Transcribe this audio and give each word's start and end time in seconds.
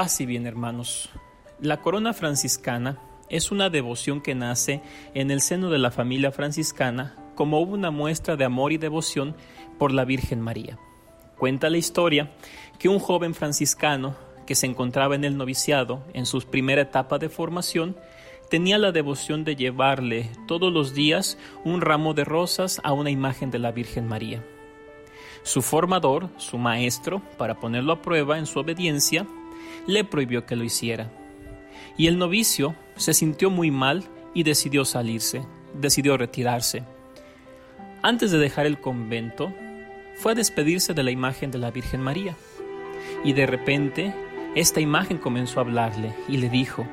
Paz 0.00 0.18
bien, 0.24 0.46
hermanos. 0.46 1.10
La 1.60 1.82
corona 1.82 2.14
franciscana 2.14 2.98
es 3.28 3.52
una 3.52 3.68
devoción 3.68 4.22
que 4.22 4.34
nace 4.34 4.80
en 5.12 5.30
el 5.30 5.42
seno 5.42 5.68
de 5.68 5.76
la 5.76 5.90
familia 5.90 6.32
franciscana 6.32 7.18
como 7.34 7.60
una 7.60 7.90
muestra 7.90 8.34
de 8.36 8.46
amor 8.46 8.72
y 8.72 8.78
devoción 8.78 9.36
por 9.78 9.92
la 9.92 10.06
Virgen 10.06 10.40
María. 10.40 10.78
Cuenta 11.36 11.68
la 11.68 11.76
historia 11.76 12.30
que 12.78 12.88
un 12.88 12.98
joven 12.98 13.34
franciscano 13.34 14.16
que 14.46 14.54
se 14.54 14.64
encontraba 14.64 15.16
en 15.16 15.24
el 15.24 15.36
noviciado 15.36 16.02
en 16.14 16.24
su 16.24 16.40
primera 16.40 16.80
etapa 16.80 17.18
de 17.18 17.28
formación 17.28 17.94
tenía 18.48 18.78
la 18.78 18.92
devoción 18.92 19.44
de 19.44 19.54
llevarle 19.54 20.30
todos 20.48 20.72
los 20.72 20.94
días 20.94 21.36
un 21.62 21.82
ramo 21.82 22.14
de 22.14 22.24
rosas 22.24 22.80
a 22.84 22.94
una 22.94 23.10
imagen 23.10 23.50
de 23.50 23.58
la 23.58 23.70
Virgen 23.70 24.08
María. 24.08 24.42
Su 25.42 25.62
formador, 25.62 26.28
su 26.36 26.58
maestro, 26.58 27.22
para 27.38 27.60
ponerlo 27.60 27.92
a 27.92 28.02
prueba 28.02 28.38
en 28.38 28.46
su 28.46 28.58
obediencia, 28.58 29.26
le 29.86 30.04
prohibió 30.04 30.46
que 30.46 30.56
lo 30.56 30.64
hiciera. 30.64 31.10
Y 31.96 32.06
el 32.06 32.18
novicio 32.18 32.74
se 32.96 33.14
sintió 33.14 33.50
muy 33.50 33.70
mal 33.70 34.04
y 34.34 34.42
decidió 34.42 34.84
salirse, 34.84 35.42
decidió 35.74 36.16
retirarse. 36.16 36.84
Antes 38.02 38.30
de 38.30 38.38
dejar 38.38 38.66
el 38.66 38.80
convento, 38.80 39.52
fue 40.16 40.32
a 40.32 40.34
despedirse 40.34 40.94
de 40.94 41.02
la 41.02 41.10
imagen 41.10 41.50
de 41.50 41.58
la 41.58 41.70
Virgen 41.70 42.02
María. 42.02 42.36
Y 43.24 43.32
de 43.32 43.46
repente, 43.46 44.14
esta 44.54 44.80
imagen 44.80 45.18
comenzó 45.18 45.60
a 45.60 45.62
hablarle 45.62 46.14
y 46.28 46.36
le 46.36 46.48
dijo, 46.48 46.86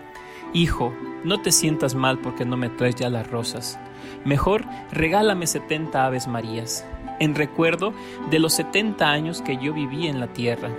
Hijo, 0.53 0.93
no 1.23 1.41
te 1.41 1.51
sientas 1.51 1.93
mal 1.93 2.19
porque 2.19 2.45
no 2.45 2.55
me 2.55 2.69
traes 2.69 2.95
ya 2.95 3.09
las 3.09 3.29
rosas. 3.29 3.77
Mejor 4.23 4.65
regálame 4.91 5.45
setenta 5.45 6.05
aves 6.05 6.27
marías, 6.27 6.85
en 7.19 7.35
recuerdo 7.35 7.93
de 8.29 8.39
los 8.39 8.53
setenta 8.53 9.11
años 9.11 9.41
que 9.41 9.57
yo 9.57 9.73
viví 9.73 10.07
en 10.07 10.19
la 10.19 10.27
tierra 10.27 10.69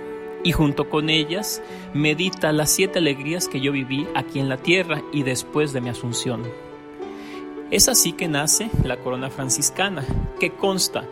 y 0.43 0.51
junto 0.51 0.89
con 0.89 1.09
ellas 1.09 1.61
medita 1.93 2.51
las 2.51 2.69
siete 2.69 2.99
alegrías 2.99 3.47
que 3.47 3.59
yo 3.59 3.71
viví 3.71 4.07
aquí 4.15 4.39
en 4.39 4.49
la 4.49 4.57
tierra 4.57 5.01
y 5.11 5.23
después 5.23 5.73
de 5.73 5.81
mi 5.81 5.89
asunción. 5.89 6.43
Es 7.71 7.87
así 7.87 8.13
que 8.13 8.27
nace 8.27 8.69
la 8.83 8.97
corona 8.97 9.29
franciscana, 9.29 10.03
que 10.39 10.51
consta 10.51 11.03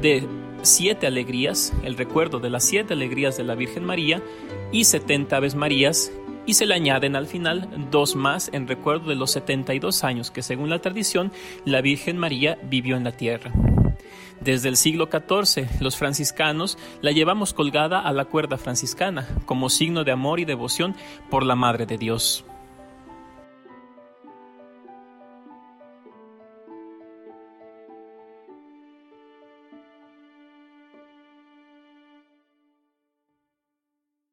de 0.00 0.28
siete 0.62 1.06
alegrías, 1.06 1.72
el 1.82 1.96
recuerdo 1.96 2.38
de 2.38 2.50
las 2.50 2.64
siete 2.64 2.94
alegrías 2.94 3.36
de 3.36 3.44
la 3.44 3.54
Virgen 3.54 3.84
María 3.84 4.22
y 4.70 4.84
setenta 4.84 5.38
Aves 5.38 5.56
Marías, 5.56 6.12
y 6.46 6.54
se 6.54 6.66
le 6.66 6.74
añaden 6.74 7.16
al 7.16 7.26
final 7.26 7.68
dos 7.90 8.16
más 8.16 8.50
en 8.52 8.68
recuerdo 8.68 9.08
de 9.08 9.16
los 9.16 9.30
setenta 9.30 9.74
y 9.74 9.78
dos 9.78 10.04
años 10.04 10.30
que 10.30 10.42
según 10.42 10.68
la 10.68 10.78
tradición 10.78 11.32
la 11.64 11.80
Virgen 11.80 12.18
María 12.18 12.58
vivió 12.62 12.96
en 12.96 13.04
la 13.04 13.12
tierra. 13.12 13.50
Desde 14.44 14.68
el 14.68 14.76
siglo 14.76 15.08
XIV, 15.10 15.80
los 15.80 15.96
franciscanos 15.96 16.76
la 17.00 17.12
llevamos 17.12 17.54
colgada 17.54 18.00
a 18.00 18.12
la 18.12 18.26
cuerda 18.26 18.58
franciscana 18.58 19.26
como 19.46 19.70
signo 19.70 20.04
de 20.04 20.12
amor 20.12 20.38
y 20.38 20.44
devoción 20.44 20.94
por 21.30 21.46
la 21.46 21.54
Madre 21.54 21.86
de 21.86 21.96
Dios. 21.96 22.44